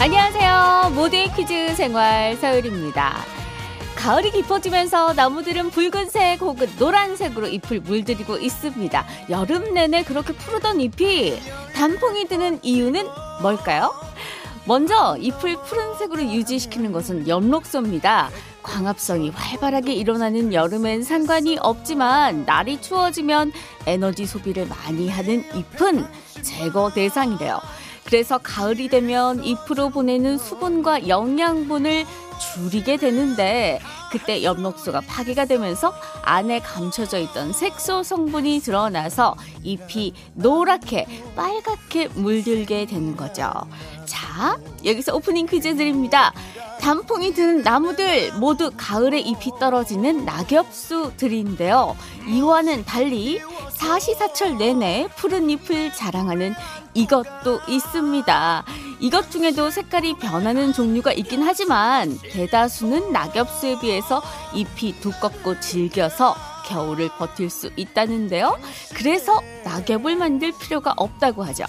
안녕하세요. 0.00 0.92
모두의 0.94 1.30
퀴즈 1.34 1.74
생활 1.74 2.34
서율입니다. 2.36 3.18
가을이 3.96 4.30
깊어지면서 4.30 5.12
나무들은 5.12 5.68
붉은색 5.68 6.40
혹은 6.40 6.66
노란색으로 6.78 7.48
잎을 7.48 7.80
물들이고 7.80 8.38
있습니다. 8.38 9.04
여름 9.28 9.74
내내 9.74 10.02
그렇게 10.04 10.32
푸르던 10.32 10.80
잎이 10.80 11.38
단풍이 11.74 12.28
드는 12.28 12.60
이유는 12.62 13.06
뭘까요? 13.42 13.92
먼저 14.64 15.18
잎을 15.18 15.56
푸른색으로 15.64 16.22
유지시키는 16.22 16.92
것은 16.92 17.28
엽록소입니다. 17.28 18.30
광합성이 18.62 19.28
활발하게 19.28 19.92
일어나는 19.92 20.54
여름엔 20.54 21.02
상관이 21.02 21.58
없지만 21.60 22.46
날이 22.46 22.80
추워지면 22.80 23.52
에너지 23.86 24.24
소비를 24.24 24.66
많이 24.66 25.10
하는 25.10 25.44
잎은 25.54 26.06
제거 26.40 26.90
대상이래요. 26.90 27.60
그래서 28.10 28.38
가을이 28.38 28.88
되면 28.88 29.44
잎으로 29.44 29.90
보내는 29.90 30.36
수분과 30.36 31.06
영양분을 31.06 32.04
줄이게 32.40 32.96
되는데 32.96 33.78
그때 34.10 34.42
엽록소가 34.42 35.02
파괴가 35.02 35.44
되면서 35.44 35.94
안에 36.22 36.58
감춰져 36.58 37.18
있던 37.18 37.52
색소 37.52 38.02
성분이 38.02 38.62
드러나서 38.62 39.36
잎이 39.62 40.12
노랗게 40.34 41.06
빨갛게 41.36 42.08
물들게 42.14 42.86
되는 42.86 43.16
거죠. 43.16 43.52
자, 44.06 44.58
여기서 44.84 45.14
오프닝 45.14 45.46
퀴즈 45.46 45.76
드립니다. 45.76 46.32
단풍이 46.80 47.34
드는 47.34 47.62
나무들 47.62 48.32
모두 48.38 48.72
가을에 48.76 49.20
잎이 49.20 49.52
떨어지는 49.60 50.24
낙엽수들인데요. 50.24 51.94
이와는 52.26 52.84
달리 52.86 53.40
사시사철 53.70 54.56
내내 54.56 55.08
푸른 55.16 55.48
잎을 55.50 55.92
자랑하는 55.92 56.54
이것도 56.94 57.60
있습니다. 57.68 58.64
이것 59.00 59.30
중에도 59.30 59.70
색깔이 59.70 60.14
변하는 60.14 60.72
종류가 60.72 61.12
있긴 61.12 61.42
하지만 61.42 62.18
대다수는 62.32 63.12
낙엽수에 63.12 63.80
비해서 63.80 64.22
잎이 64.54 65.00
두껍고 65.00 65.58
질겨서 65.60 66.34
겨울을 66.66 67.08
버틸 67.16 67.50
수 67.50 67.70
있다는데요. 67.76 68.58
그래서 68.94 69.40
낙엽을 69.64 70.16
만들 70.16 70.52
필요가 70.58 70.92
없다고 70.96 71.42
하죠. 71.44 71.64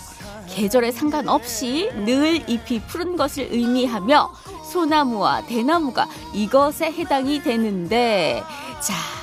계절에 0.49 0.91
상관없이 0.91 1.89
늘 2.05 2.49
잎이 2.49 2.81
푸른 2.87 3.15
것을 3.15 3.47
의미하며 3.51 4.33
소나무와 4.71 5.45
대나무가 5.45 6.07
이것에 6.33 6.91
해당이 6.91 7.41
되는데 7.41 8.43
자 8.81 9.20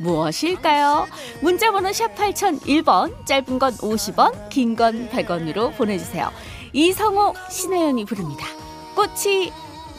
무엇일까요? 0.00 1.06
문자번호 1.42 1.92
샵 1.92 2.14
8001번 2.14 3.26
짧은 3.26 3.58
건 3.58 3.72
50원 3.76 4.48
긴 4.48 4.74
건 4.76 5.08
100원으로 5.10 5.76
보내주세요. 5.76 6.30
이성호 6.72 7.34
신혜연이 7.50 8.04
부릅니다. 8.04 8.46
꽃이 8.94 9.52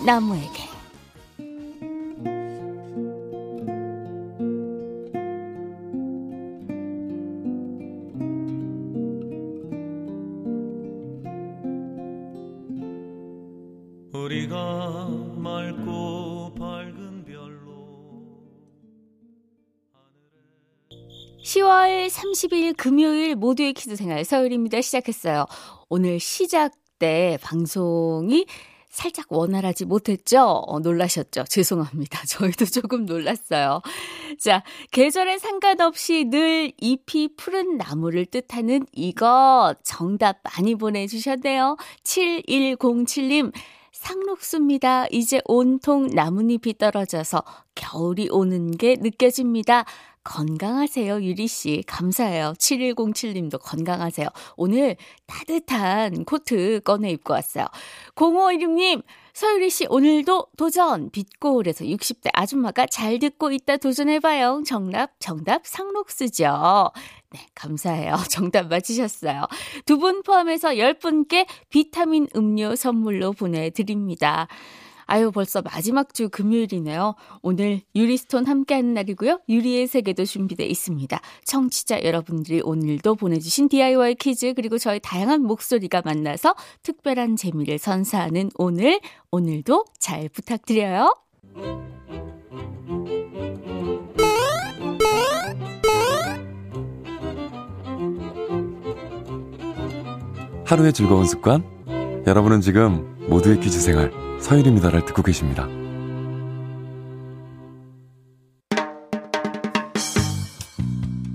나무에게 0.06 0.71
30일 22.12 22.76
금요일 22.78 23.36
모두의 23.36 23.74
퀴즈 23.74 23.96
생활 23.96 24.24
서울입니다. 24.26 24.82
시작했어요. 24.82 25.46
오늘 25.90 26.20
시작 26.20 26.74
때 27.00 27.38
방송이 27.42 28.46
살짝 28.90 29.28
원활하지 29.30 29.86
못했죠? 29.86 30.42
어, 30.68 30.80
놀라셨죠? 30.80 31.46
죄송합니다. 31.46 32.24
저희도 32.28 32.66
조금 32.66 33.06
놀랐어요. 33.06 33.82
자, 34.38 34.64
계절에 34.92 35.38
상관없이 35.38 36.26
늘 36.26 36.74
잎이 36.78 37.30
푸른 37.38 37.78
나무를 37.78 38.26
뜻하는 38.26 38.86
이것 38.92 39.76
정답 39.84 40.40
많이 40.44 40.76
보내주셨네요. 40.76 41.78
7107님. 42.04 43.54
상록수입니다. 43.94 45.06
이제 45.12 45.42
온통 45.46 46.08
나뭇잎이 46.08 46.74
떨어져서 46.80 47.44
겨울이 47.76 48.30
오는 48.32 48.72
게 48.72 48.96
느껴집니다. 49.00 49.86
건강하세요, 50.24 51.22
유리 51.24 51.48
씨. 51.48 51.84
감사해요. 51.88 52.54
7107님도 52.60 53.60
건강하세요. 53.62 54.28
오늘 54.56 54.96
따뜻한 55.26 56.26
코트 56.26 56.80
꺼내 56.84 57.10
입고 57.12 57.34
왔어요. 57.34 57.66
0516님, 58.16 59.04
서유리 59.34 59.70
씨 59.70 59.86
오늘도 59.90 60.48
도전 60.58 61.10
빛고울에서 61.10 61.86
60대 61.86 62.30
아줌마가 62.34 62.86
잘 62.86 63.18
듣고 63.20 63.52
있다 63.52 63.78
도전해봐요. 63.78 64.64
정답 64.66 65.12
정답 65.20 65.66
상록수죠. 65.66 66.92
네 67.32 67.40
감사해요. 67.56 68.16
정답 68.30 68.68
맞히셨어요. 68.68 69.48
두 69.86 69.98
분 69.98 70.22
포함해서 70.24 70.70
10분께 70.72 71.48
비타민 71.70 72.28
음료 72.36 72.76
선물로 72.76 73.32
보내드립니다. 73.32 74.48
아유, 75.06 75.32
벌써 75.32 75.62
마지막 75.62 76.14
주 76.14 76.30
금요일이네요. 76.30 77.16
오늘 77.42 77.82
유리스톤 77.96 78.46
함께하는 78.46 78.94
날이고요. 78.94 79.42
유리의 79.50 79.88
세계도 79.88 80.26
준비되어 80.26 80.68
있습니다. 80.68 81.20
청취자 81.46 82.04
여러분들이 82.04 82.62
오늘도 82.64 83.16
보내주신 83.16 83.70
DIY 83.70 84.16
퀴즈 84.16 84.54
그리고 84.54 84.78
저희 84.78 85.00
다양한 85.00 85.42
목소리가 85.44 86.02
만나서 86.04 86.56
특별한 86.84 87.36
재미를 87.36 87.78
선사하는 87.78 88.52
오늘, 88.56 89.00
오늘도 89.32 89.86
잘 90.00 90.30
부탁드려요. 90.30 91.14
하루의 100.66 100.94
즐거운 100.94 101.26
습관? 101.26 101.66
여러분은 102.26 102.62
지금 102.62 103.18
모두의 103.28 103.60
퀴즈 103.60 103.82
생활 103.82 104.21
서일입니다를 104.42 105.06
듣고 105.06 105.22
계십니다. 105.24 105.68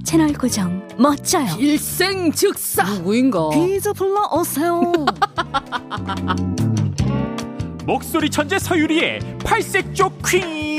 채널 0.05 0.33
고정 0.33 0.87
멋져요. 0.99 1.57
일생 1.59 2.31
즉사 2.33 2.85
누구인가? 2.95 3.51
퀴즈 3.51 3.93
불러 3.93 4.29
오세요. 4.33 4.81
목소리 7.85 8.31
천재 8.31 8.59
서유리의 8.59 9.21
팔색조 9.45 10.11
퀴 10.27 10.76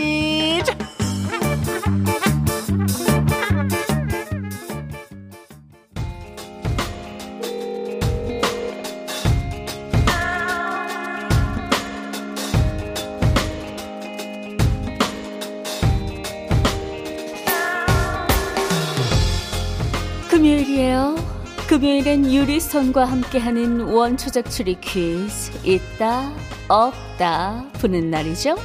금요일엔 22.08 22.32
유리선과 22.32 23.04
함께하는 23.04 23.82
원초적 23.82 24.50
추리 24.50 24.80
퀴즈 24.80 25.52
있다 25.66 26.32
없다 26.70 27.66
푸는 27.74 28.10
날이죠. 28.10 28.56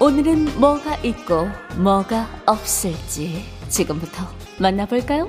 오늘은 0.00 0.60
뭐가 0.60 0.96
있고 1.04 1.48
뭐가 1.76 2.28
없을지 2.46 3.44
지금부터 3.68 4.26
만나볼까요? 4.58 5.28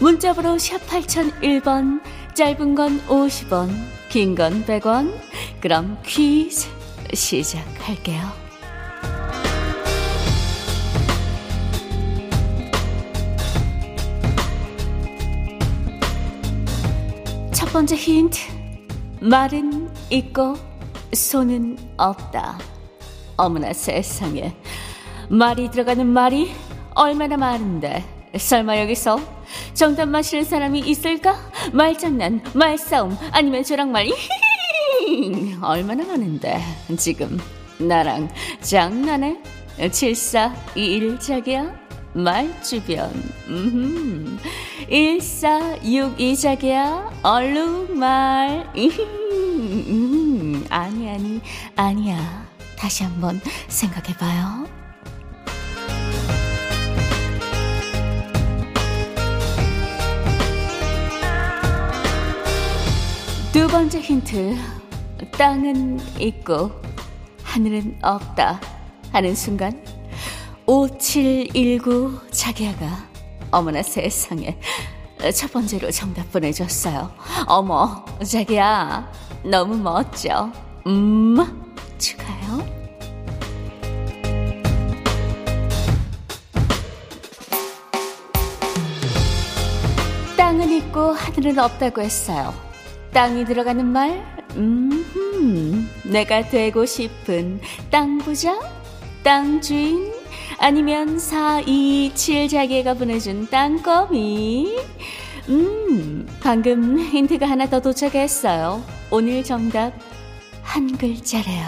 문자번호 0.00 0.58
샵 0.58 0.86
8001번 0.86 2.02
짧은 2.34 2.74
건 2.74 3.00
50원 3.06 3.70
긴 4.10 4.34
건 4.34 4.62
100원 4.66 5.14
그럼 5.62 5.98
퀴즈 6.04 6.68
시작할게요. 7.14 8.51
번째 17.72 17.96
힌트. 17.96 18.38
말은 19.22 19.88
있고 20.10 20.56
손은 21.14 21.78
없다. 21.96 22.58
어머나 23.38 23.72
세상에. 23.72 24.54
말이 25.30 25.70
들어가는 25.70 26.06
말이 26.06 26.52
얼마나 26.94 27.38
많은데. 27.38 28.04
설마 28.36 28.78
여기서 28.78 29.18
정답 29.72 30.06
마시는 30.06 30.44
사람이 30.44 30.80
있을까? 30.80 31.34
말장난, 31.72 32.42
말싸움, 32.52 33.16
아니면 33.30 33.64
저랑 33.64 33.90
말, 33.90 34.06
얼마나 35.62 36.04
많은데. 36.04 36.62
지금 36.98 37.38
나랑 37.78 38.28
장난해? 38.60 39.38
7421 39.90 41.18
자기야? 41.18 41.81
말주변. 42.14 43.10
음. 43.48 44.38
1462 44.88 46.36
자기야. 46.36 47.10
얼룩말. 47.22 48.72
음. 48.76 50.64
아니야. 50.68 51.12
아니, 51.14 51.40
아니야. 51.76 52.46
다시 52.76 53.04
한번 53.04 53.40
생각해봐요. 53.68 54.66
두 63.52 63.68
번째 63.68 64.00
힌트. 64.00 64.56
땅은 65.38 66.00
있고, 66.20 66.72
하늘은 67.44 67.98
없다. 68.02 68.60
하는 69.12 69.34
순간, 69.34 69.84
5719 70.66 72.20
자기야가, 72.30 73.08
어머나 73.50 73.82
세상에, 73.82 74.58
첫 75.34 75.52
번째로 75.52 75.90
정답 75.90 76.30
보내줬어요. 76.32 77.12
어머, 77.46 78.04
자기야, 78.24 79.10
너무 79.44 79.76
멋져. 79.76 80.50
음, 80.86 81.36
축하요. 81.98 82.66
땅은 90.36 90.70
있고 90.70 91.12
하늘은 91.12 91.58
없다고 91.58 92.02
했어요. 92.02 92.52
땅이 93.12 93.44
들어가는 93.44 93.86
말, 93.86 94.24
음, 94.56 95.88
내가 96.04 96.48
되고 96.48 96.84
싶은 96.84 97.60
땅 97.90 98.18
부자, 98.18 98.58
땅 99.22 99.60
주인, 99.60 100.11
아니면 100.62 101.18
427 101.18 102.48
자기가 102.48 102.94
보내준 102.94 103.48
땅거미. 103.50 104.78
음, 105.48 106.28
방금 106.40 107.00
힌트가 107.00 107.50
하나 107.50 107.68
더 107.68 107.80
도착했어요. 107.80 108.80
오늘 109.10 109.42
정답 109.42 109.92
한 110.62 110.96
글자래요. 110.96 111.66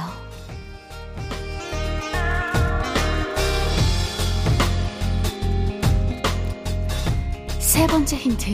세 7.58 7.88
번째 7.88 8.16
힌트. 8.16 8.48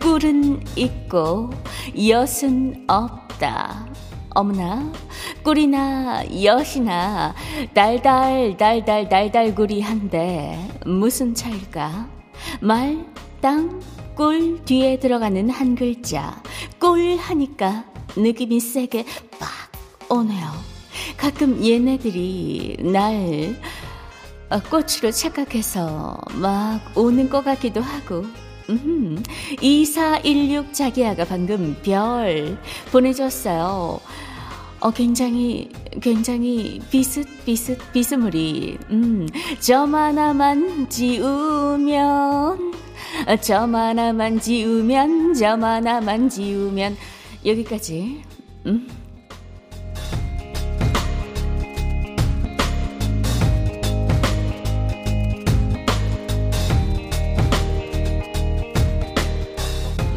꿀은 0.00 0.62
있고 0.76 1.50
엿은 1.98 2.84
없다. 2.86 3.88
어머나 4.30 4.92
꿀이나 5.42 6.22
엿이나 6.42 7.34
달달 7.74 8.56
달달 8.56 9.08
달달구리한데 9.08 10.80
무슨 10.86 11.34
차일까? 11.34 12.08
말, 12.60 13.04
땅, 13.40 13.80
꿀 14.14 14.64
뒤에 14.64 14.98
들어가는 14.98 15.50
한 15.50 15.74
글자 15.74 16.40
꿀 16.78 17.16
하니까 17.16 17.84
느낌이 18.16 18.60
세게 18.60 19.04
빡 19.38 19.50
오네요. 20.08 20.46
가끔 21.16 21.64
얘네들이 21.64 22.76
날 22.80 23.56
어, 24.50 24.60
꽃으로 24.70 25.10
착각해서 25.10 26.20
막 26.34 26.80
오는 26.94 27.28
것 27.28 27.42
같기도 27.42 27.80
하고 27.80 28.26
음, 28.68 29.22
2416 29.60 30.72
자기야가 30.72 31.24
방금 31.24 31.76
별 31.82 32.58
보내줬어요. 32.92 34.00
어, 34.82 34.90
굉장히, 34.90 35.70
굉장히 36.00 36.80
비슷 36.90 37.24
비슷 37.44 37.78
비스무리. 37.92 38.76
음, 38.90 39.28
점 39.60 39.94
하나만 39.94 40.88
지우면, 40.88 42.72
점 43.42 43.76
하나만 43.76 44.40
지우면, 44.40 45.34
점 45.34 45.62
하나만 45.62 46.28
지우면, 46.28 46.96
여기까지. 47.46 48.22
음. 48.66 48.88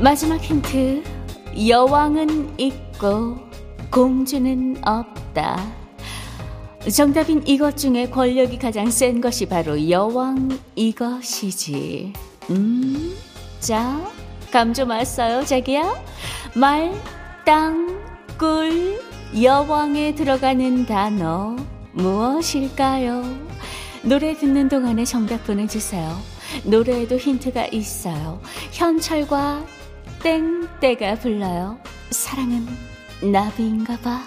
마지막 0.01 0.41
힌트. 0.41 1.03
여왕은 1.55 2.59
있고 2.59 3.44
공주는 3.95 4.75
없다. 4.85 5.71
정답인 6.93 7.41
이것 7.47 7.77
중에 7.77 8.09
권력이 8.09 8.59
가장 8.59 8.89
센 8.89 9.21
것이 9.21 9.45
바로 9.45 9.89
여왕 9.89 10.59
이것이지. 10.75 12.11
음, 12.49 13.15
자, 13.61 14.05
감 14.51 14.73
좀 14.73 14.89
왔어요, 14.89 15.45
자기야? 15.45 15.95
말, 16.57 16.91
땅, 17.45 18.03
꿀, 18.37 18.99
여왕에 19.41 20.15
들어가는 20.15 20.85
단어 20.85 21.55
무엇일까요? 21.93 23.23
노래 24.03 24.35
듣는 24.35 24.67
동안에 24.67 25.05
정답 25.05 25.45
보내주세요. 25.45 26.19
노래에도 26.65 27.15
힌트가 27.15 27.67
있어요. 27.67 28.41
현철과 28.73 29.65
땡때가 30.21 31.15
불러요. 31.15 31.77
사랑은 32.09 32.94
나비인가 33.21 33.97
봐. 33.97 34.21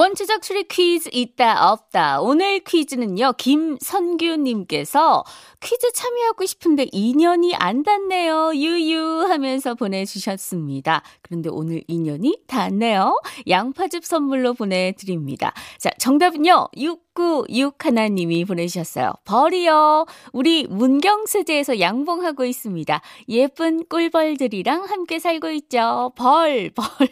원추적 0.00 0.40
추리 0.40 0.62
퀴즈 0.64 1.10
있다 1.12 1.72
없다. 1.72 2.22
오늘 2.22 2.60
퀴즈는요. 2.60 3.34
김선규님께서 3.36 5.24
퀴즈 5.60 5.92
참여하고 5.92 6.46
싶은데 6.46 6.86
인연이 6.90 7.54
안 7.54 7.82
닿네요. 7.82 8.52
유유 8.54 9.26
하면서 9.28 9.74
보내주셨습니다. 9.74 11.02
그런데 11.20 11.50
오늘 11.50 11.84
인연이 11.86 12.34
닿네요. 12.46 13.20
양파즙 13.46 14.06
선물로 14.06 14.54
보내드립니다. 14.54 15.52
자 15.76 15.90
정답은요. 15.98 16.68
6 16.78 17.09
6961님이 17.14 18.46
보내주셨어요. 18.46 19.12
벌이요. 19.24 20.06
우리 20.32 20.66
문경세제에서 20.68 21.80
양봉하고 21.80 22.44
있습니다. 22.44 23.00
예쁜 23.28 23.84
꿀벌들이랑 23.86 24.84
함께 24.84 25.18
살고 25.18 25.50
있죠. 25.50 26.12
벌, 26.16 26.70
벌, 26.70 27.08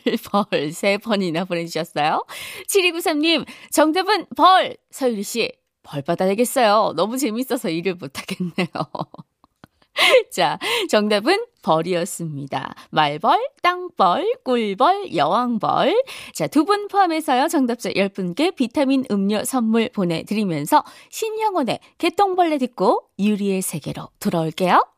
벌. 0.51 0.73
세 0.73 0.99
번이나 0.99 1.45
보내주셨어요. 1.45 2.25
7293님, 2.69 3.47
정답은 3.71 4.27
벌. 4.37 4.77
서유리 4.91 5.23
씨, 5.23 5.53
벌 5.83 6.03
받아야 6.03 6.35
겠어요 6.35 6.93
너무 6.97 7.17
재밌어서 7.19 7.71
일을 7.71 7.95
못하겠네요. 7.95 8.69
자, 10.31 10.59
정답은 10.89 11.45
벌이었습니다. 11.63 12.75
말벌, 12.91 13.49
땅벌, 13.63 14.37
꿀벌, 14.45 15.15
여왕벌. 15.15 16.03
자, 16.35 16.47
두 16.47 16.65
분 16.65 16.89
포함해서요. 16.89 17.49
정답자 17.49 17.91
10분께 17.91 18.55
비타민 18.55 19.05
음료 19.11 19.45
선물 19.45 19.89
보내드리면서 19.89 20.85
신영원의 21.11 21.81
개똥벌레 21.99 22.59
듣고 22.59 23.05
유리의 23.19 23.63
세계로 23.63 24.09
돌아올게요. 24.21 24.98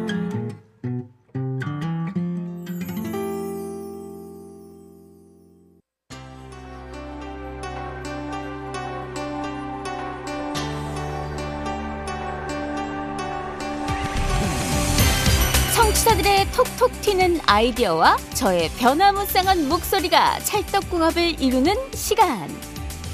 넘치는 17.21 17.39
아이디어와 17.45 18.17
저의 18.33 18.69
변화무쌍한 18.79 19.69
목소리가 19.69 20.39
찰떡궁합을 20.39 21.39
이루는 21.39 21.75
시간. 21.93 22.49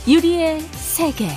유리의 0.08 0.62
세계. 0.72 1.30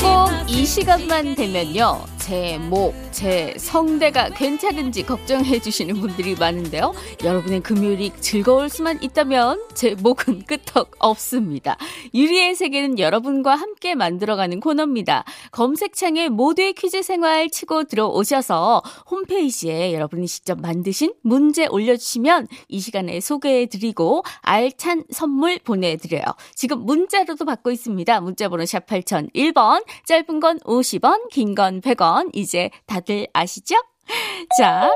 꼭 0.00 0.48
이 0.48 0.64
시간만 0.64 1.34
되면요. 1.34 2.15
제 2.26 2.58
목, 2.58 2.92
제 3.12 3.54
성대가 3.56 4.30
괜찮은지 4.30 5.06
걱정해 5.06 5.60
주시는 5.60 6.00
분들이 6.00 6.34
많은데요. 6.34 6.92
여러분의 7.22 7.60
금요일이 7.60 8.10
즐거울 8.18 8.68
수만 8.68 9.00
있다면 9.00 9.62
제 9.74 9.94
목은 9.94 10.42
끄떡 10.42 10.96
없습니다. 10.98 11.76
유리의 12.12 12.56
세계는 12.56 12.98
여러분과 12.98 13.54
함께 13.54 13.94
만들어가는 13.94 14.58
코너입니다. 14.58 15.22
검색창에 15.52 16.28
모두의 16.28 16.72
퀴즈 16.72 17.00
생활 17.02 17.48
치고 17.48 17.84
들어오셔서 17.84 18.82
홈페이지에 19.08 19.94
여러분이 19.94 20.26
직접 20.26 20.60
만드신 20.60 21.14
문제 21.22 21.68
올려주시면 21.68 22.48
이 22.66 22.80
시간에 22.80 23.20
소개해 23.20 23.66
드리고 23.66 24.24
알찬 24.40 25.04
선물 25.12 25.60
보내드려요. 25.60 26.24
지금 26.56 26.80
문자로도 26.86 27.44
받고 27.44 27.70
있습니다. 27.70 28.20
문자번호 28.20 28.64
샵 28.66 28.84
8001번, 28.86 29.84
짧은 30.06 30.40
건 30.40 30.58
50원, 30.64 31.28
긴 31.30 31.54
건 31.54 31.80
100원, 31.80 32.15
이제 32.32 32.70
다들 32.86 33.26
아시죠? 33.32 33.76
자, 34.58 34.90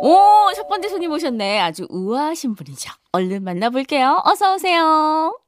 오, 0.00 0.52
첫 0.54 0.68
번째 0.68 0.88
손님 0.88 1.10
오셨네. 1.12 1.60
아주 1.60 1.86
우아하신 1.90 2.54
분이죠. 2.54 2.92
얼른 3.12 3.42
만나볼게요. 3.42 4.22
어서오세요. 4.24 5.38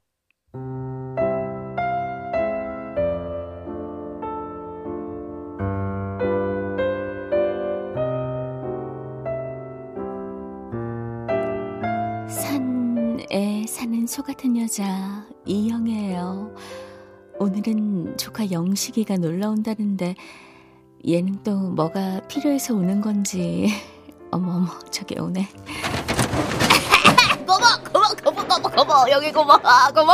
산에 12.29 13.67
사는 13.67 14.07
소 14.07 14.23
같은 14.23 14.57
여자, 14.57 15.27
이영애예요. 15.47 16.55
오늘은 17.39 18.17
조카 18.17 18.51
영식이가 18.51 19.17
놀러 19.17 19.51
온다는데 19.51 20.15
얘는 21.07 21.43
또 21.45 21.55
뭐가 21.55 22.21
필요해서 22.29 22.75
오는 22.75 23.01
건지. 23.01 23.69
어머어머 24.31 24.69
저기 24.91 25.19
오네. 25.19 25.47
고모 27.47 27.59
고모 27.93 28.07
고모 28.25 28.47
고모 28.59 28.69
고모 28.71 29.11
여기 29.11 29.31
고모 29.31 29.53
고모! 29.95 30.13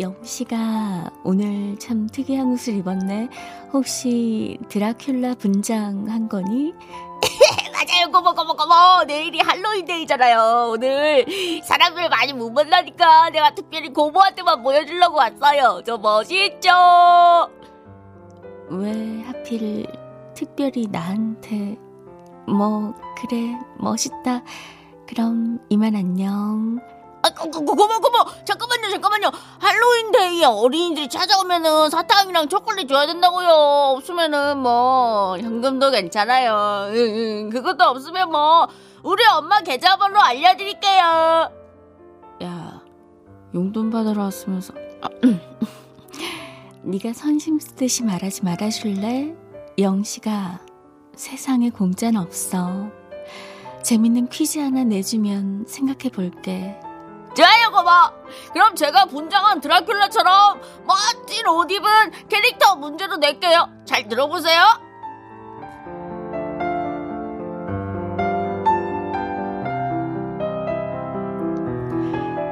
영씨가 0.00 1.10
오늘 1.24 1.78
참 1.78 2.06
특이한 2.08 2.52
옷을 2.52 2.74
입었네. 2.76 3.28
혹시 3.72 4.58
드라큘라 4.68 5.38
분장한 5.38 6.28
거니? 6.28 6.72
맞아요 7.72 8.10
고모 8.10 8.34
고모 8.34 8.56
고모. 8.56 9.04
내일이 9.06 9.40
할로윈데이잖아요 9.40 10.70
오늘. 10.72 11.24
사람들 11.64 12.08
많이 12.08 12.32
못 12.32 12.50
만나니까 12.50 13.30
내가 13.30 13.54
특별히 13.54 13.90
고모한테만 13.92 14.62
보여주려고 14.62 15.16
왔어요. 15.18 15.82
저 15.86 15.96
멋있죠? 15.98 16.70
왜 19.46 19.56
하필 19.56 19.86
특별히 20.34 20.88
나한테 20.90 21.78
뭐 22.48 22.94
그래 23.16 23.56
멋있다. 23.78 24.42
그럼 25.06 25.60
이만 25.68 25.94
안녕. 25.94 26.80
아, 27.22 27.30
고, 27.30 27.50
고, 27.50 27.64
고모 27.64 28.00
고모! 28.00 28.44
잠깐만요 28.44 28.90
잠깐만요! 28.90 29.30
할로윈데이에 29.58 30.44
어린이들이 30.44 31.08
찾아오면은 31.08 31.90
사탕이랑 31.90 32.48
초콜릿 32.48 32.88
줘야 32.88 33.06
된다고요. 33.06 33.48
없으면은 33.96 34.58
뭐 34.58 35.36
현금도 35.38 35.90
괜찮아요. 35.90 36.88
응, 36.90 36.96
응, 36.96 37.50
그것도 37.50 37.84
없으면 37.84 38.30
뭐 38.30 38.68
우리 39.02 39.24
엄마 39.26 39.60
계좌번호 39.60 40.20
알려드릴게요. 40.20 41.50
야 42.42 42.82
용돈 43.54 43.90
받으러 43.90 44.24
왔으면서 44.24 44.74
네가 46.86 47.12
선심 47.14 47.58
쓰듯이 47.58 48.04
말하지 48.04 48.44
말아줄래? 48.44 49.34
영씨가 49.76 50.60
세상에 51.16 51.70
공짜는 51.70 52.20
없어. 52.20 52.88
재밌는 53.82 54.28
퀴즈 54.28 54.60
하나 54.60 54.84
내주면 54.84 55.64
생각해 55.66 56.10
볼게. 56.10 56.78
좋아요, 57.34 57.70
고모. 57.72 57.90
그럼 58.52 58.76
제가 58.76 59.06
분장한 59.06 59.60
드라큘라처럼 59.60 60.60
멋진 60.86 61.46
옷 61.48 61.68
입은 61.72 62.28
캐릭터 62.28 62.76
문제로 62.76 63.16
낼게요. 63.16 63.68
잘 63.84 64.08
들어보세요. 64.08 64.62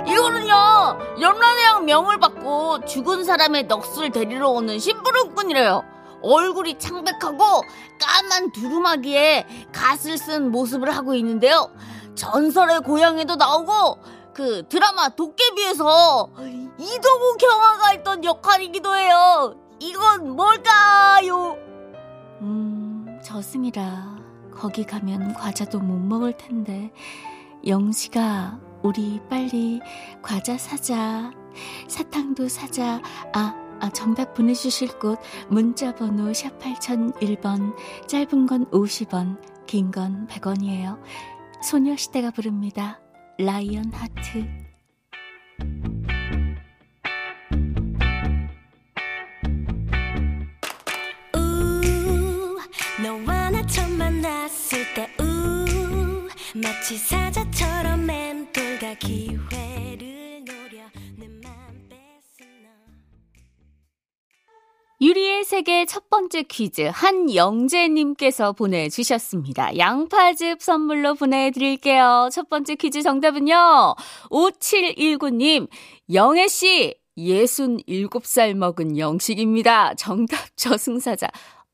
이거는요 0.07 0.99
연란해양 1.21 1.85
명을 1.85 2.19
받 2.19 2.34
고 2.55 2.85
죽은 2.85 3.25
사람의 3.25 3.67
넋을 3.67 4.11
데리러 4.11 4.49
오는 4.51 4.79
심부름꾼이래요 4.79 5.83
얼굴이 6.23 6.79
창백하고 6.79 7.63
까만 8.01 8.53
두루마기에 8.53 9.47
갓을 9.73 10.17
쓴 10.17 10.53
모습을 10.53 10.95
하고 10.97 11.15
있는데요 11.15 11.69
전설의 12.15 12.83
고향에도 12.83 13.35
나오고 13.35 13.99
그 14.33 14.69
드라마 14.69 15.09
도깨비에서 15.09 16.31
이동욱 16.79 17.39
경화가 17.39 17.89
했던 17.89 18.25
역할이기도 18.25 18.97
해요 18.97 19.57
이건 19.81 20.37
뭘까요? 20.37 21.57
음 22.41 23.19
저승이라 23.25 24.17
거기 24.55 24.85
가면 24.85 25.35
과자도 25.35 25.81
못 25.81 25.97
먹을 25.97 26.37
텐데 26.37 26.93
영시가 27.67 28.61
우리 28.83 29.21
빨리 29.29 29.81
과자 30.23 30.57
사자. 30.57 31.33
사탕도 31.89 32.49
사자. 32.49 33.01
아, 33.33 33.55
아 33.81 33.91
정답 33.91 34.35
보내주실 34.35 34.99
곳 34.99 35.19
문자번호 35.49 36.33
샵 36.33 36.59
8001번 36.59 37.75
짧은 38.07 38.47
건 38.47 38.67
50원 38.71 39.67
긴 39.67 39.91
건 39.91 40.27
100원이에요. 40.29 40.99
소녀시대가 41.63 42.31
부릅니다. 42.31 43.01
라이언 43.39 43.93
하트 43.93 44.45
때우 54.95 56.29
마치 56.55 56.97
사자처럼 56.97 58.07
맴돌다 58.07 58.95
기회를 58.95 60.14
유리의 65.05 65.45
세계 65.45 65.85
첫 65.85 66.09
번째 66.09 66.45
퀴즈 66.45 66.91
한영재님께서 66.91 68.53
보내주셨습니다. 68.53 69.77
양파즙 69.77 70.63
선물로 70.63 71.15
보내드릴게요. 71.15 72.31
첫 72.33 72.49
번째 72.49 72.75
퀴즈 72.77 73.03
정답은요. 73.03 73.97
5719님 74.31 75.69
영애씨 76.11 76.95
67살 77.19 78.55
먹은 78.55 78.97
영식입니다. 78.97 79.93
정답 79.97 80.39
저승사자. 80.57 81.29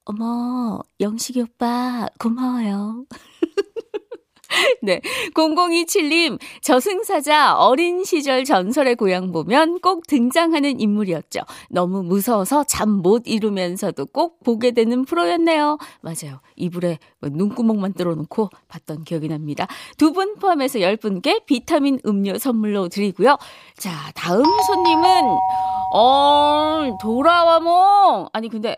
어머 0.07 0.81
영식이 0.99 1.41
오빠 1.43 2.09
고마워요. 2.19 3.05
네. 4.83 5.01
0027님, 5.35 6.39
저승사자 6.63 7.55
어린 7.57 8.05
시절 8.05 8.45
전설의 8.45 8.97
고향 8.97 9.33
보면 9.33 9.79
꼭 9.81 10.07
등장하는 10.07 10.81
인물이었죠. 10.81 11.41
너무 11.71 12.03
무서워서 12.03 12.65
잠 12.65 12.91
못 13.01 13.23
이루면서도 13.27 14.07
꼭 14.07 14.43
보게 14.45 14.73
되는 14.73 15.05
프로였네요. 15.05 15.79
맞아요. 16.03 16.41
이불에 16.57 16.99
뭐 17.21 17.31
눈구멍만 17.33 17.95
뚫어놓고 17.95 18.51
봤던 18.69 19.05
기억이 19.05 19.29
납니다. 19.29 19.67
두 19.97 20.13
분 20.13 20.35
포함해서 20.35 20.81
10분께 20.81 21.47
비타민 21.47 21.99
음료 22.05 22.37
선물로 22.37 22.89
드리고요. 22.89 23.39
자, 23.79 23.91
다음 24.15 24.43
손님은, 24.67 25.23
어, 25.95 26.99
도라와몽. 27.01 28.27
아니, 28.33 28.49
근데 28.49 28.77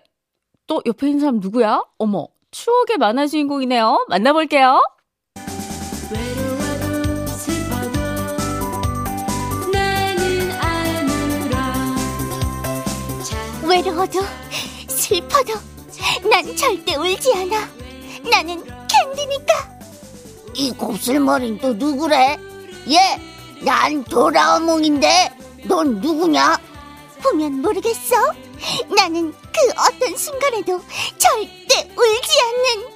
또 0.67 0.83
옆에 0.87 1.07
있는 1.09 1.21
사람 1.21 1.41
누구야? 1.41 1.83
어머, 1.99 2.29
추억의 2.51 2.99
만화 2.99 3.27
주인공이네요. 3.27 4.07
만나볼게요. 4.09 4.81
외로워도 13.73 14.21
슬퍼도 14.87 15.55
난 16.29 16.57
절대 16.57 16.95
울지 16.95 17.33
않아. 17.35 17.71
나는 18.31 18.63
캔디니까. 18.87 19.79
이 20.53 20.73
곱슬머리는 20.73 21.59
또 21.59 21.73
누구래? 21.73 22.37
얘, 22.91 23.19
난 23.63 24.05
도라어몽인데 24.05 25.39
넌 25.65 26.03
누구냐? 26.03 26.59
보면 27.23 27.63
모르겠어. 27.63 28.17
나는 28.95 29.33
그 29.33 29.71
어떤 29.89 30.19
순간에도 30.19 30.79
절대 31.17 31.89
울지 31.97 32.41
않는 32.43 32.87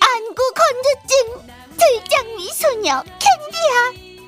안구 0.00 0.42
건조증 0.58 1.48
들장미 1.76 2.48
소녀 2.54 3.02
캔디야. 3.04 4.26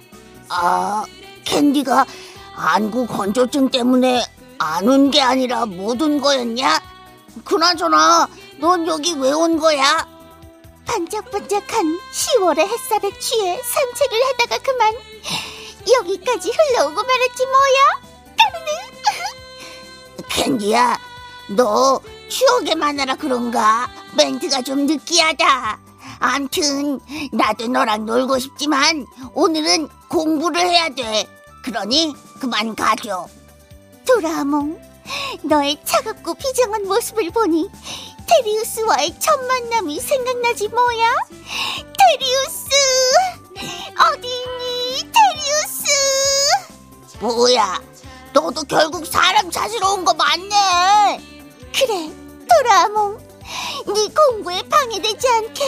아, 0.51 1.05
캔디가 1.45 2.07
안구 2.55 3.09
건조증 3.09 3.71
때문에 3.71 4.23
안 4.62 4.85
온 4.88 5.11
게 5.11 5.21
아니라 5.23 5.64
못 5.67 6.02
온 6.02 6.21
거였냐? 6.21 6.81
그나저나 7.45 8.29
넌 8.59 8.87
여기 8.87 9.14
왜 9.14 9.33
온 9.33 9.59
거야? 9.59 10.07
반짝반짝한 10.87 11.99
10월의 12.12 12.59
햇살에 12.69 13.11
취해 13.19 13.61
산책을 13.62 14.21
하다가 14.26 14.59
그만 14.62 14.95
여기까지 15.93 16.50
흘러오고 16.50 16.95
말았지 17.02 17.47
뭐야? 17.47 18.11
캔디야, 20.29 20.99
너 21.57 22.00
추억의 22.29 22.75
만화라 22.76 23.17
그런가? 23.17 23.88
멘트가 24.17 24.62
좀 24.62 24.87
느끼하다. 24.87 25.79
암튼 26.21 27.00
나도 27.33 27.67
너랑 27.69 28.04
놀고 28.04 28.39
싶지만 28.39 29.06
오늘은 29.35 29.89
공부를 30.08 30.61
해야 30.61 30.89
돼. 30.91 31.26
그러니 31.65 32.15
그만 32.41 32.75
가줘. 32.76 33.26
도라몽, 34.15 34.81
너의 35.43 35.79
차갑고 35.85 36.35
비장한 36.35 36.85
모습을 36.87 37.31
보니 37.31 37.71
테리우스와의 38.27 39.15
첫 39.21 39.41
만남이 39.47 40.01
생각나지 40.01 40.67
뭐야? 40.69 41.15
테리우스! 41.97 42.67
어디 43.55 44.27
있니, 44.27 45.13
테리우스? 45.13 45.85
뭐야? 47.21 47.81
너도 48.33 48.65
결국 48.65 49.07
사람 49.07 49.49
찾으러 49.49 49.93
온 49.93 50.05
거 50.05 50.13
맞네. 50.15 51.21
그래, 51.73 52.11
도라몽. 52.49 53.19
네 53.95 54.09
공부에 54.15 54.61
방해되지 54.69 55.29
않게 55.29 55.65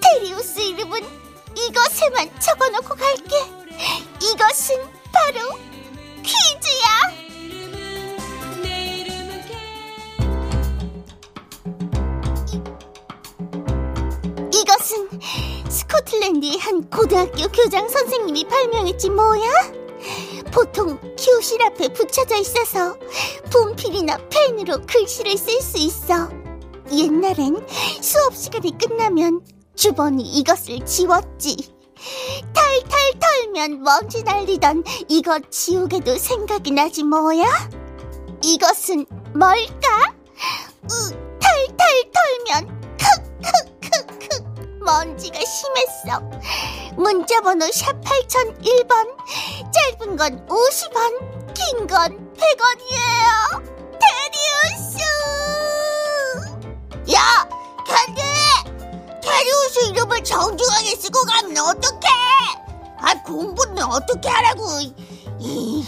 테리우스 0.00 0.58
이름은 0.60 1.02
이것에만 1.54 2.30
적어놓고 2.40 2.94
갈게. 2.94 3.36
이것은 4.22 4.76
바로 5.12 5.58
스코틀랜드의 16.38 16.58
한 16.58 16.88
고등학교 16.88 17.48
교장 17.48 17.88
선생님이 17.88 18.44
발명했지 18.44 19.10
뭐야? 19.10 19.50
보통 20.52 20.98
교실 21.16 21.62
앞에 21.62 21.88
붙여져 21.88 22.36
있어서 22.36 22.96
분필이나 23.50 24.16
펜으로 24.28 24.80
글씨를 24.86 25.36
쓸 25.36 25.60
수 25.60 25.78
있어. 25.78 26.30
옛날엔 26.90 27.66
수업 28.00 28.34
시간이 28.34 28.76
끝나면 28.78 29.40
주번이 29.76 30.22
이것을 30.22 30.84
지웠지. 30.84 31.56
탈탈 32.54 33.12
털면 33.20 33.82
먼지 33.82 34.22
날리던 34.22 34.84
이것 35.08 35.50
지우개도 35.50 36.16
생각이 36.16 36.70
나지 36.70 37.02
뭐야? 37.02 37.46
이것은 38.42 39.04
뭘까? 39.34 40.14
으, 40.84 41.38
탈탈 41.40 42.10
털면 42.46 42.80
크크크크 42.98 43.67
먼지가 44.92 45.38
심했어. 45.44 46.18
문자번호 46.96 47.70
샵 47.70 47.92
8001번 48.00 49.06
짧은 49.70 50.16
건 50.16 50.46
50원 50.48 51.52
긴 51.52 51.86
건 51.86 52.34
100원이에요. 52.34 53.62
테리우스! 54.00 54.96
야, 57.14 57.46
캔디! 57.86 58.22
테리우스 59.20 59.90
이름을 59.90 60.24
정중하게 60.24 60.96
쓰고 60.96 61.20
가면 61.22 61.58
어떡해? 61.58 62.08
아, 63.00 63.22
공부는 63.24 63.82
어떻게 63.82 64.26
하라고? 64.26 64.64
이, 65.38 65.84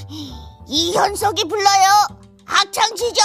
이현석이 0.67 1.45
불러요. 1.45 2.07
학창 2.45 2.95
시절. 2.95 3.25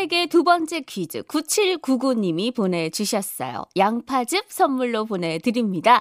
세계 0.00 0.24
두 0.24 0.44
번째 0.44 0.80
퀴즈 0.80 1.20
9799님이 1.24 2.54
보내주셨어요. 2.54 3.64
양파즙 3.76 4.46
선물로 4.48 5.04
보내드립니다. 5.04 6.00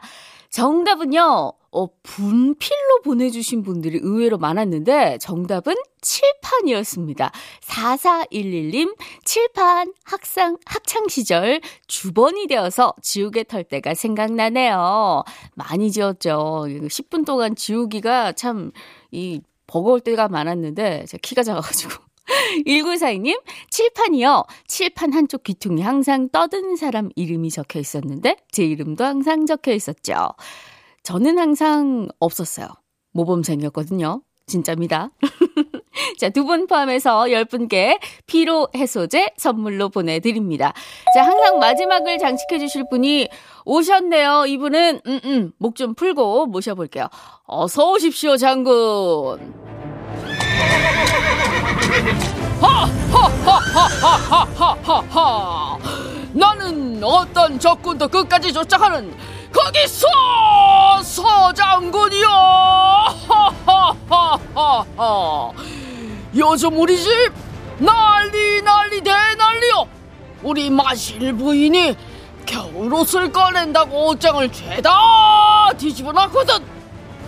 정답은요, 0.49 1.51
어, 1.71 1.88
분필로 2.03 3.01
보내주신 3.03 3.62
분들이 3.62 3.99
의외로 4.01 4.38
많았는데, 4.38 5.17
정답은 5.17 5.75
칠판이었습니다. 5.99 7.33
4411님, 7.59 8.95
칠판 9.25 9.93
학상, 10.05 10.57
학창시절 10.65 11.59
주번이 11.88 12.47
되어서 12.47 12.93
지우개 13.01 13.43
털 13.43 13.65
때가 13.65 13.95
생각나네요. 13.95 15.25
많이 15.55 15.91
지웠죠. 15.91 16.67
10분 16.67 17.25
동안 17.25 17.53
지우기가 17.53 18.31
참, 18.31 18.71
이, 19.12 19.41
버거울 19.67 19.99
때가 19.99 20.29
많았는데, 20.29 21.03
제가 21.05 21.19
키가 21.21 21.43
작아가지고. 21.43 22.09
1942님, 22.65 23.41
칠판이요. 23.69 24.43
칠판 24.67 25.13
한쪽 25.13 25.43
귀퉁이 25.43 25.81
항상 25.81 26.29
떠든 26.29 26.75
사람 26.75 27.09
이름이 27.15 27.49
적혀 27.51 27.79
있었는데, 27.79 28.37
제 28.51 28.63
이름도 28.63 29.03
항상 29.03 29.45
적혀 29.45 29.71
있었죠. 29.73 30.29
저는 31.03 31.39
항상 31.39 32.07
없었어요. 32.19 32.67
모범생이었거든요. 33.13 34.21
진짜입니다. 34.45 35.11
자, 36.17 36.29
두 36.29 36.43
분 36.45 36.65
포함해서 36.67 37.23
10분께 37.25 37.99
피로 38.25 38.67
해소제 38.75 39.31
선물로 39.37 39.89
보내드립니다. 39.89 40.73
자, 41.13 41.23
항상 41.25 41.59
마지막을 41.59 42.17
장식해 42.17 42.57
주실 42.59 42.85
분이 42.89 43.27
오셨네요. 43.65 44.45
이분은, 44.47 45.01
음, 45.05 45.19
음, 45.25 45.51
목 45.57 45.75
좀 45.75 45.93
풀고 45.95 46.47
모셔볼게요. 46.47 47.07
어서 47.45 47.91
오십시오, 47.91 48.37
장군. 48.37 49.53
하하하하하하하 54.60 55.78
나는 56.34 57.04
어떤 57.04 57.60
적군도 57.60 58.08
끝까지 58.08 58.54
쫓아가는 58.54 59.13
거기서 59.52 60.08
서장군이야 61.04 62.28
하하하하하 63.88 65.52
요즘 66.36 66.80
우리 66.80 66.97
집 67.02 67.12
난리 67.80 68.62
난리 68.62 69.02
대난리요 69.02 69.88
우리 70.43 70.69
마실 70.69 71.34
부인이 71.34 71.97
겨울옷을 72.45 73.32
꺼낸다고 73.32 74.10
옷장을 74.10 74.52
죄다 74.52 75.71
뒤집어 75.78 76.12
놨거든 76.12 76.78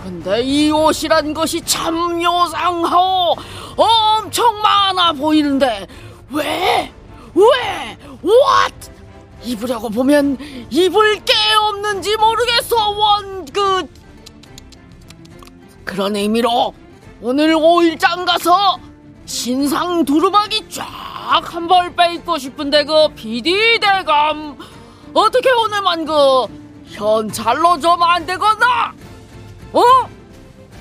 근데 0.03 0.41
이 0.41 0.71
옷이란 0.71 1.33
것이 1.33 1.61
참 1.61 2.21
요상하오 2.21 3.35
엄청 3.77 4.59
많아 4.61 5.13
보이는데 5.13 5.87
왜? 6.31 6.91
왜? 7.35 7.97
What? 8.23 8.91
입으려고 9.43 9.89
보면 9.89 10.37
입을 10.69 11.15
게 11.23 11.33
없는지 11.69 12.15
모르겠어 12.17 12.89
원 12.89 13.31
그 13.53 13.85
그런 15.83 16.15
의미로 16.15 16.73
오늘 17.21 17.53
오일장 17.55 18.23
가서 18.25 18.79
신상 19.25 20.05
두루마기 20.05 20.69
쫙 20.69 20.85
한 21.43 21.67
벌 21.67 21.93
빼입고 21.95 22.37
싶은데 22.37 22.85
그 22.85 23.09
비디 23.15 23.79
대감 23.81 24.57
어떻게 25.13 25.51
오늘만 25.51 26.05
그 26.05 26.13
현찰로 26.91 27.79
좀 27.79 28.01
안 28.03 28.25
되겠나? 28.25 28.93
어? 29.73 29.81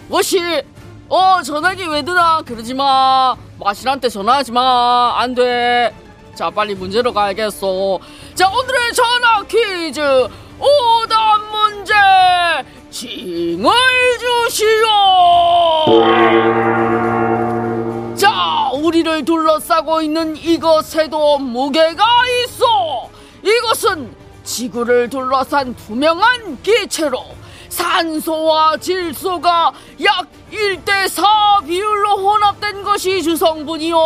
뭐시? 0.08 0.62
어 1.08 1.42
전화기 1.42 1.86
왜 1.86 2.02
드나? 2.02 2.42
그러지 2.42 2.74
마. 2.74 3.36
마실한테 3.58 4.08
전화하지 4.08 4.52
마. 4.52 5.14
안 5.18 5.34
돼. 5.34 5.94
자 6.34 6.50
빨리 6.50 6.74
문제로 6.74 7.12
가야겠어. 7.12 7.98
자 8.34 8.48
오늘의 8.48 8.92
전화 8.94 9.42
퀴즈 9.44 10.00
오답 10.58 11.40
문제 11.52 11.94
징을 12.90 13.70
주시오. 14.48 14.86
자 18.16 18.70
우리를 18.74 19.24
둘러싸고 19.24 20.02
있는 20.02 20.36
이것에도 20.36 21.38
무게가 21.38 22.04
있어. 22.44 23.08
이것은 23.42 24.14
지구를 24.44 25.08
둘러싼 25.08 25.74
투명한 25.76 26.62
기체로 26.62 27.24
산소와 27.80 28.76
질소가 28.76 29.72
약 30.04 30.26
1대 30.52 31.08
4 31.08 31.60
비율로 31.66 32.10
혼합된 32.18 32.82
것이 32.82 33.22
주성분이요. 33.22 33.96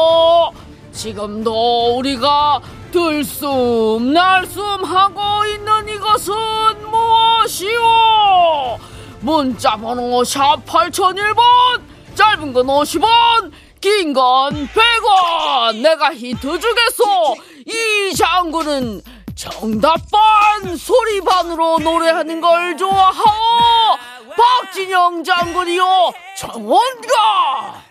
지금도 0.92 1.96
우리가 1.96 2.60
들숨 2.92 4.12
날숨 4.12 4.84
하고 4.84 5.44
있는 5.46 5.88
이것은 5.88 6.34
무엇이오? 6.88 8.78
문자 9.20 9.76
번호 9.76 10.22
샵 10.22 10.64
8001번 10.66 11.42
짧은 12.14 12.52
건 12.52 12.66
50원 12.66 13.50
긴 13.80 14.12
건 14.12 14.68
100원 14.68 15.76
내가 15.82 16.14
힌트 16.14 16.40
주겠소 16.60 17.34
이 17.66 18.14
장군은 18.14 19.02
정답반 19.34 20.76
소리반으로 20.76 21.78
노래하는 21.78 22.40
걸 22.40 22.76
좋아하오. 22.76 23.96
박진영 24.36 25.22
장군이요 25.22 26.12
정원가 26.36 27.82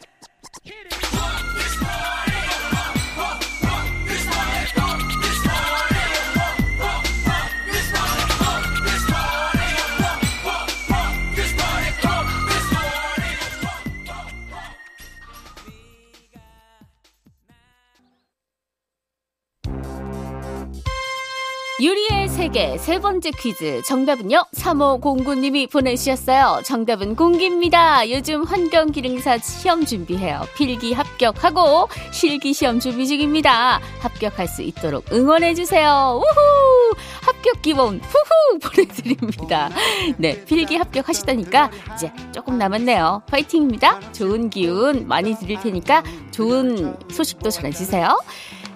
세계 22.54 22.78
세 22.78 23.00
번째 23.00 23.32
퀴즈 23.32 23.82
정답은요? 23.82 24.46
3509님이 24.54 25.72
보내주셨어요. 25.72 26.62
정답은 26.64 27.16
공기입니다. 27.16 28.08
요즘 28.12 28.44
환경기능사 28.44 29.40
시험 29.40 29.84
준비해요. 29.84 30.42
필기 30.56 30.94
합격하고 30.94 31.90
실기 32.12 32.54
시험 32.54 32.80
준비 32.80 33.08
중입니다. 33.08 33.80
합격할 34.02 34.48
수 34.48 34.62
있도록 34.62 35.12
응원해주세요. 35.12 36.22
우후! 36.22 36.96
합격 37.22 37.64
기본 37.64 38.00
후후! 38.00 38.60
보내드립니다. 38.62 39.72
네 40.18 40.46
필기 40.46 40.76
합격하시다니까 40.76 41.72
이제 41.96 42.14
조금 42.32 42.60
남았네요. 42.60 43.24
파이팅입니다. 43.32 44.12
좋은 44.12 44.52
기운 44.52 45.08
많이 45.08 45.36
드릴 45.36 45.60
테니까 45.60 46.04
좋은 46.30 46.96
소식도 47.10 47.50
전해주세요 47.50 48.16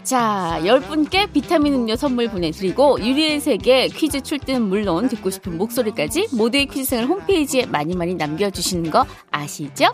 자, 0.07 0.57
10분께 0.61 1.33
비타민 1.33 1.73
음료 1.73 1.97
선물 1.97 2.29
보내드리고, 2.29 3.01
유리의 3.01 3.41
세계 3.41 3.89
퀴즈 3.89 4.21
출제는 4.21 4.61
물론 4.61 5.09
듣고 5.09 5.29
싶은 5.29 5.57
목소리까지 5.57 6.29
모두의 6.31 6.67
퀴즈생을 6.67 7.07
홈페이지에 7.07 7.65
많이 7.65 7.93
많이 7.93 8.15
남겨주시는 8.15 8.89
거 8.89 9.05
아시죠? 9.31 9.91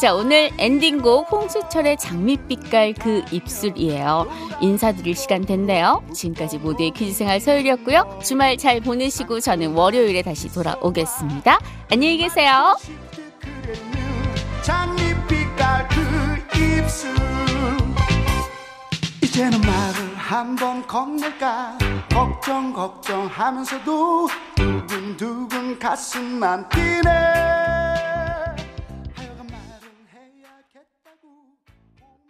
자, 0.00 0.12
오늘 0.12 0.50
엔딩곡 0.58 1.30
홍수철의 1.30 1.98
장밋빛깔 1.98 2.94
그 2.94 3.22
입술이에요. 3.30 4.26
인사드릴 4.60 5.14
시간 5.14 5.42
됐네요. 5.42 6.02
지금까지 6.12 6.58
모두의 6.58 6.90
퀴즈생활 6.90 7.38
서율이었고요. 7.38 8.18
주말 8.24 8.56
잘 8.56 8.80
보내시고 8.80 9.38
저는 9.38 9.74
월요일에 9.74 10.22
다시 10.22 10.52
돌아오겠습니다. 10.52 11.60
안녕히 11.92 12.16
계세요. 12.16 12.76
장밋빛깔 14.64 15.88
그 15.90 16.58
입술 16.58 17.53
이제는 19.34 19.60
말을 19.62 20.14
한 20.14 20.54
번 20.54 20.86
건넬까 20.86 21.76
걱정 22.08 22.72
걱정하면서도 22.72 24.28
두근두근 24.54 25.76
가슴만 25.76 26.68
뛰네 26.68 28.13